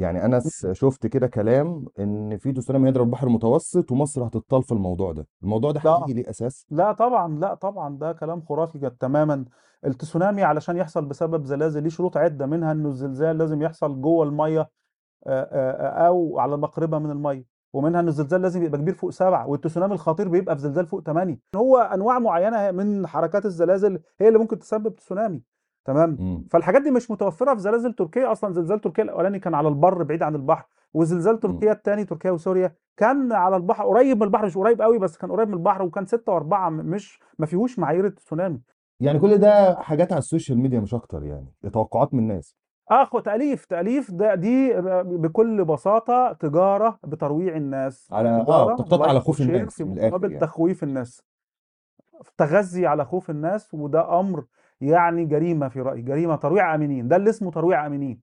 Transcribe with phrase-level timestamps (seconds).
[0.00, 4.72] يعني أنا س- شفت كده كلام إن في تسونامي هيضرب البحر المتوسط ومصر هتطال في
[4.72, 5.26] الموضوع ده.
[5.42, 5.94] الموضوع ده لا.
[6.00, 9.44] حقيقي ليه أساس؟ لا طبعا لا طبعا ده كلام خرافي جد تماما.
[9.86, 14.60] التسونامي علشان يحصل بسبب زلازل ليه شروط عدة منها إنه الزلزال لازم يحصل جوه المية
[14.60, 14.68] آه،
[15.26, 19.94] آه، أو على مقربة من المية ومنها ان الزلزال لازم يبقى كبير فوق سبعة والتسونامي
[19.94, 24.58] الخطير بيبقى في زلزال فوق ثمانية هو أنواع معينة من حركات الزلازل هي اللي ممكن
[24.58, 25.42] تسبب تسونامي.
[25.92, 28.52] تمام؟ امم فالحاجات دي مش متوفرة في زلازل تركيا أصلا.
[28.52, 33.32] زلزال تركيا الأولاني كان على البر بعيد عن البحر وزلزال تركيا الثاني تركيا وسوريا كان
[33.32, 36.32] على البحر قريب من البحر مش قريب قوي بس كان قريب من البحر وكان ستة
[36.32, 38.60] وأربعة مش ما فيهوش معايير التسونامي.
[39.00, 42.56] يعني كل ده حاجات على ال social media مش أكتر يعني توقعات من الناس.
[42.88, 49.40] اخو تأليف تأليف ده دي بكل بساطة تجارة بترويع الناس على آه بتقتات على خوف
[49.40, 50.40] الناس في مقابل يعني.
[50.40, 51.22] تخويف الناس.
[52.38, 54.44] تغذي على خوف الناس وده أمر
[54.80, 58.18] يعني جريمة في رأيي جريمة ترويع امنين ده اللي اسمه ترويع امنين